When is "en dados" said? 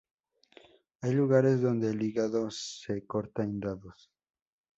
3.43-4.09